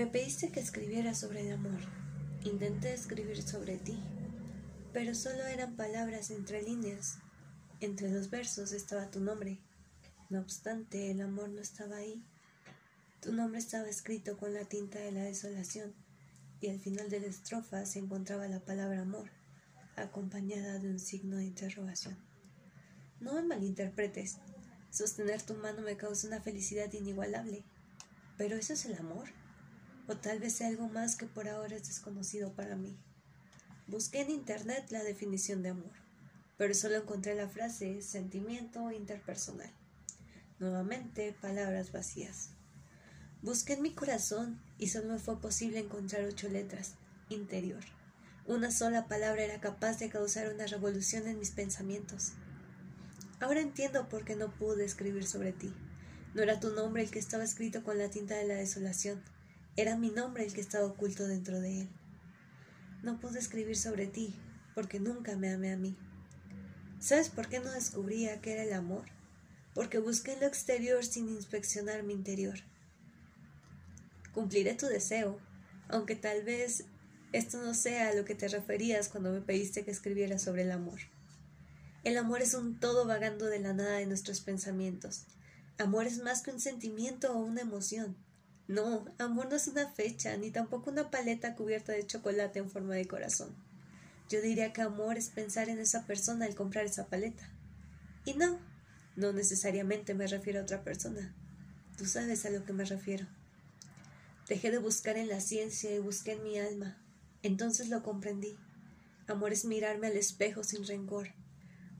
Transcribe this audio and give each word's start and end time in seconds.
Me 0.00 0.06
pediste 0.06 0.50
que 0.50 0.60
escribiera 0.60 1.14
sobre 1.14 1.42
el 1.42 1.52
amor. 1.52 1.78
Intenté 2.44 2.94
escribir 2.94 3.42
sobre 3.42 3.76
ti, 3.76 4.02
pero 4.94 5.14
solo 5.14 5.44
eran 5.44 5.76
palabras 5.76 6.30
entre 6.30 6.62
líneas. 6.62 7.18
Entre 7.80 8.10
los 8.10 8.30
versos 8.30 8.72
estaba 8.72 9.10
tu 9.10 9.20
nombre. 9.20 9.58
No 10.30 10.40
obstante, 10.40 11.10
el 11.10 11.20
amor 11.20 11.50
no 11.50 11.60
estaba 11.60 11.96
ahí. 11.96 12.24
Tu 13.20 13.34
nombre 13.34 13.58
estaba 13.58 13.90
escrito 13.90 14.38
con 14.38 14.54
la 14.54 14.64
tinta 14.64 14.98
de 14.98 15.12
la 15.12 15.24
desolación, 15.24 15.92
y 16.62 16.70
al 16.70 16.80
final 16.80 17.10
de 17.10 17.20
la 17.20 17.26
estrofa 17.26 17.84
se 17.84 17.98
encontraba 17.98 18.48
la 18.48 18.60
palabra 18.60 19.02
amor, 19.02 19.28
acompañada 19.96 20.78
de 20.78 20.88
un 20.88 20.98
signo 20.98 21.36
de 21.36 21.44
interrogación. 21.44 22.16
No 23.20 23.34
me 23.34 23.42
malinterpretes. 23.42 24.38
Sostener 24.88 25.42
tu 25.42 25.56
mano 25.56 25.82
me 25.82 25.98
causa 25.98 26.26
una 26.26 26.40
felicidad 26.40 26.90
inigualable. 26.94 27.64
¿Pero 28.38 28.56
eso 28.56 28.72
es 28.72 28.86
el 28.86 28.94
amor? 28.94 29.38
O 30.10 30.16
tal 30.16 30.40
vez 30.40 30.54
sea 30.54 30.66
algo 30.66 30.88
más 30.88 31.14
que 31.14 31.26
por 31.26 31.48
ahora 31.48 31.76
es 31.76 31.86
desconocido 31.86 32.52
para 32.52 32.74
mí. 32.74 32.96
Busqué 33.86 34.22
en 34.22 34.30
internet 34.30 34.86
la 34.90 35.04
definición 35.04 35.62
de 35.62 35.68
amor, 35.68 35.92
pero 36.56 36.74
solo 36.74 36.96
encontré 36.96 37.36
la 37.36 37.48
frase 37.48 38.02
sentimiento 38.02 38.90
interpersonal. 38.90 39.70
Nuevamente, 40.58 41.32
palabras 41.40 41.92
vacías. 41.92 42.48
Busqué 43.40 43.74
en 43.74 43.82
mi 43.82 43.94
corazón 43.94 44.60
y 44.78 44.88
solo 44.88 45.12
me 45.12 45.20
fue 45.20 45.40
posible 45.40 45.78
encontrar 45.78 46.24
ocho 46.24 46.48
letras, 46.48 46.94
interior. 47.28 47.84
Una 48.46 48.72
sola 48.72 49.06
palabra 49.06 49.44
era 49.44 49.60
capaz 49.60 50.00
de 50.00 50.08
causar 50.08 50.52
una 50.52 50.66
revolución 50.66 51.28
en 51.28 51.38
mis 51.38 51.52
pensamientos. 51.52 52.32
Ahora 53.38 53.60
entiendo 53.60 54.08
por 54.08 54.24
qué 54.24 54.34
no 54.34 54.50
pude 54.50 54.84
escribir 54.84 55.24
sobre 55.24 55.52
ti. 55.52 55.72
No 56.34 56.42
era 56.42 56.58
tu 56.58 56.74
nombre 56.74 57.04
el 57.04 57.12
que 57.12 57.20
estaba 57.20 57.44
escrito 57.44 57.84
con 57.84 57.96
la 57.96 58.10
tinta 58.10 58.34
de 58.34 58.48
la 58.48 58.54
desolación, 58.54 59.22
era 59.76 59.96
mi 59.96 60.10
nombre 60.10 60.44
el 60.44 60.52
que 60.52 60.60
estaba 60.60 60.86
oculto 60.86 61.26
dentro 61.26 61.60
de 61.60 61.82
él. 61.82 61.88
No 63.02 63.18
pude 63.18 63.38
escribir 63.38 63.76
sobre 63.76 64.06
ti, 64.06 64.34
porque 64.74 65.00
nunca 65.00 65.36
me 65.36 65.52
amé 65.52 65.72
a 65.72 65.76
mí. 65.76 65.96
¿Sabes 66.98 67.30
por 67.30 67.48
qué 67.48 67.60
no 67.60 67.70
descubría 67.70 68.40
que 68.40 68.52
era 68.52 68.62
el 68.62 68.72
amor? 68.72 69.06
Porque 69.74 69.98
busqué 69.98 70.36
lo 70.38 70.46
exterior 70.46 71.04
sin 71.04 71.28
inspeccionar 71.28 72.02
mi 72.02 72.12
interior. 72.12 72.58
Cumpliré 74.34 74.74
tu 74.74 74.86
deseo, 74.86 75.40
aunque 75.88 76.14
tal 76.14 76.42
vez 76.42 76.84
esto 77.32 77.62
no 77.62 77.74
sea 77.74 78.08
a 78.08 78.14
lo 78.14 78.24
que 78.24 78.34
te 78.34 78.48
referías 78.48 79.08
cuando 79.08 79.32
me 79.32 79.40
pediste 79.40 79.84
que 79.84 79.90
escribiera 79.90 80.38
sobre 80.38 80.62
el 80.62 80.72
amor. 80.72 81.00
El 82.02 82.18
amor 82.18 82.42
es 82.42 82.54
un 82.54 82.80
todo 82.80 83.06
vagando 83.06 83.46
de 83.46 83.60
la 83.60 83.72
nada 83.72 83.98
de 83.98 84.06
nuestros 84.06 84.40
pensamientos. 84.40 85.26
Amor 85.78 86.06
es 86.06 86.18
más 86.22 86.42
que 86.42 86.50
un 86.50 86.60
sentimiento 86.60 87.32
o 87.32 87.38
una 87.38 87.60
emoción. 87.60 88.16
No, 88.70 89.04
amor 89.18 89.48
no 89.50 89.56
es 89.56 89.66
una 89.66 89.88
fecha, 89.88 90.36
ni 90.36 90.52
tampoco 90.52 90.92
una 90.92 91.10
paleta 91.10 91.56
cubierta 91.56 91.90
de 91.90 92.06
chocolate 92.06 92.60
en 92.60 92.70
forma 92.70 92.94
de 92.94 93.08
corazón. 93.08 93.52
Yo 94.28 94.40
diría 94.40 94.72
que 94.72 94.80
amor 94.80 95.16
es 95.16 95.28
pensar 95.28 95.68
en 95.68 95.80
esa 95.80 96.06
persona 96.06 96.44
al 96.44 96.54
comprar 96.54 96.84
esa 96.84 97.08
paleta. 97.08 97.50
Y 98.24 98.34
no, 98.34 98.60
no 99.16 99.32
necesariamente 99.32 100.14
me 100.14 100.28
refiero 100.28 100.60
a 100.60 100.62
otra 100.62 100.84
persona. 100.84 101.34
Tú 101.98 102.06
sabes 102.06 102.46
a 102.46 102.50
lo 102.50 102.64
que 102.64 102.72
me 102.72 102.84
refiero. 102.84 103.26
Dejé 104.46 104.70
de 104.70 104.78
buscar 104.78 105.16
en 105.16 105.26
la 105.26 105.40
ciencia 105.40 105.92
y 105.92 105.98
busqué 105.98 106.34
en 106.34 106.44
mi 106.44 106.56
alma. 106.56 106.96
Entonces 107.42 107.88
lo 107.88 108.04
comprendí. 108.04 108.56
Amor 109.26 109.52
es 109.52 109.64
mirarme 109.64 110.06
al 110.06 110.16
espejo 110.16 110.62
sin 110.62 110.86
rencor. 110.86 111.30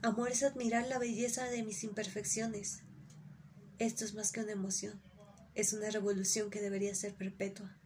Amor 0.02 0.30
es 0.30 0.44
admirar 0.44 0.86
la 0.86 1.00
belleza 1.00 1.46
de 1.46 1.64
mis 1.64 1.82
imperfecciones. 1.82 2.82
Esto 3.80 4.04
es 4.04 4.14
más 4.14 4.30
que 4.30 4.42
una 4.42 4.52
emoción 4.52 5.09
es 5.60 5.72
una 5.72 5.90
revolución 5.90 6.50
que 6.50 6.60
debería 6.60 6.94
ser 6.94 7.14
perpetua. 7.14 7.76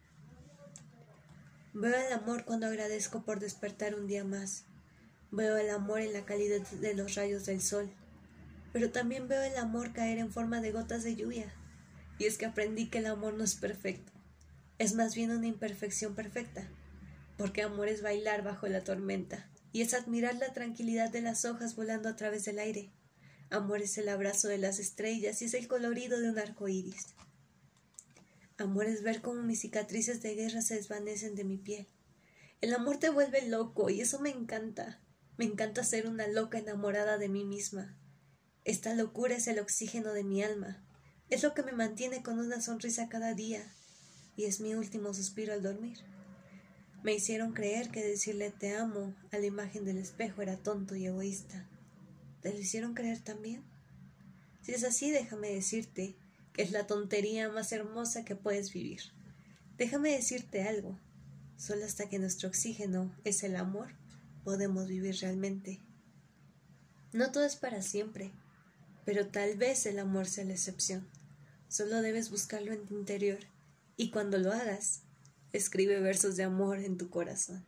Veo 1.73 1.93
el 1.93 2.13
amor 2.13 2.45
cuando 2.45 2.67
agradezco 2.67 3.25
por 3.25 3.39
despertar 3.39 3.95
un 3.95 4.07
día 4.07 4.23
más. 4.23 4.63
Veo 5.29 5.57
el 5.57 5.69
amor 5.69 5.99
en 5.99 6.13
la 6.13 6.25
calidad 6.25 6.65
de 6.65 6.93
los 6.93 7.15
rayos 7.15 7.45
del 7.45 7.61
sol. 7.61 7.91
Pero 8.71 8.91
también 8.91 9.27
veo 9.27 9.43
el 9.43 9.57
amor 9.57 9.91
caer 9.91 10.17
en 10.17 10.31
forma 10.31 10.61
de 10.61 10.71
gotas 10.71 11.03
de 11.03 11.17
lluvia. 11.17 11.53
Y 12.17 12.25
es 12.25 12.37
que 12.37 12.45
aprendí 12.45 12.89
que 12.89 12.99
el 12.99 13.07
amor 13.07 13.33
no 13.33 13.43
es 13.43 13.55
perfecto. 13.55 14.13
Es 14.77 14.95
más 14.95 15.15
bien 15.15 15.31
una 15.31 15.47
imperfección 15.47 16.15
perfecta. 16.15 16.69
Porque 17.37 17.61
amor 17.61 17.89
es 17.89 18.01
bailar 18.01 18.41
bajo 18.41 18.67
la 18.67 18.85
tormenta. 18.85 19.49
Y 19.73 19.81
es 19.81 19.93
admirar 19.93 20.35
la 20.35 20.53
tranquilidad 20.53 21.09
de 21.09 21.21
las 21.21 21.43
hojas 21.43 21.75
volando 21.75 22.07
a 22.07 22.15
través 22.15 22.45
del 22.45 22.59
aire. 22.59 22.93
Amor 23.49 23.81
es 23.81 23.97
el 23.97 24.07
abrazo 24.07 24.47
de 24.47 24.57
las 24.57 24.79
estrellas 24.79 25.41
y 25.41 25.45
es 25.45 25.53
el 25.53 25.67
colorido 25.67 26.19
de 26.19 26.29
un 26.29 26.39
arco 26.39 26.69
iris. 26.69 27.07
Amor 28.57 28.85
es 28.85 29.03
ver 29.03 29.21
cómo 29.21 29.41
mis 29.41 29.59
cicatrices 29.59 30.21
de 30.21 30.33
guerra 30.33 30.61
se 30.61 30.75
desvanecen 30.75 31.35
de 31.35 31.43
mi 31.43 31.57
piel. 31.57 31.87
El 32.61 32.73
amor 32.73 32.97
te 32.97 33.09
vuelve 33.09 33.45
loco 33.47 33.89
y 33.89 33.99
eso 33.99 34.19
me 34.19 34.29
encanta. 34.29 35.01
Me 35.37 35.43
encanta 35.43 35.83
ser 35.83 36.07
una 36.07 36.27
loca 36.27 36.57
enamorada 36.57 37.17
de 37.17 37.27
mí 37.27 37.43
misma. 37.43 37.97
Esta 38.63 38.95
locura 38.95 39.35
es 39.35 39.47
el 39.47 39.59
oxígeno 39.59 40.13
de 40.13 40.23
mi 40.23 40.41
alma. 40.41 40.81
Es 41.29 41.43
lo 41.43 41.53
que 41.53 41.63
me 41.63 41.73
mantiene 41.73 42.23
con 42.23 42.39
una 42.39 42.61
sonrisa 42.61 43.09
cada 43.09 43.33
día 43.33 43.69
y 44.37 44.45
es 44.45 44.61
mi 44.61 44.73
último 44.73 45.13
suspiro 45.13 45.51
al 45.51 45.61
dormir. 45.61 45.97
Me 47.03 47.13
hicieron 47.13 47.51
creer 47.51 47.89
que 47.89 48.03
decirle 48.03 48.51
te 48.51 48.75
amo 48.75 49.13
a 49.33 49.37
la 49.37 49.45
imagen 49.45 49.83
del 49.83 49.97
espejo 49.97 50.41
era 50.41 50.55
tonto 50.55 50.95
y 50.95 51.07
egoísta. 51.07 51.67
¿Te 52.41 52.53
lo 52.53 52.59
hicieron 52.59 52.93
creer 52.93 53.19
también? 53.19 53.63
Si 54.61 54.71
es 54.71 54.85
así, 54.85 55.11
déjame 55.11 55.49
decirte 55.49 56.15
es 56.57 56.71
la 56.71 56.87
tontería 56.87 57.49
más 57.49 57.71
hermosa 57.71 58.25
que 58.25 58.35
puedes 58.35 58.73
vivir. 58.73 59.01
Déjame 59.77 60.11
decirte 60.11 60.63
algo, 60.63 60.99
solo 61.57 61.85
hasta 61.85 62.07
que 62.07 62.19
nuestro 62.19 62.49
oxígeno 62.49 63.13
es 63.23 63.43
el 63.43 63.55
amor, 63.55 63.93
podemos 64.43 64.87
vivir 64.87 65.15
realmente. 65.21 65.81
No 67.11 67.31
todo 67.31 67.45
es 67.45 67.55
para 67.55 67.81
siempre, 67.81 68.31
pero 69.05 69.27
tal 69.27 69.57
vez 69.57 69.85
el 69.85 69.99
amor 69.99 70.27
sea 70.27 70.45
la 70.45 70.53
excepción. 70.53 71.07
Solo 71.67 72.01
debes 72.01 72.29
buscarlo 72.29 72.73
en 72.73 72.85
tu 72.85 72.97
interior 72.97 73.39
y 73.97 74.11
cuando 74.11 74.37
lo 74.37 74.51
hagas, 74.51 75.01
escribe 75.53 75.99
versos 75.99 76.35
de 76.35 76.43
amor 76.43 76.79
en 76.79 76.97
tu 76.97 77.09
corazón. 77.09 77.65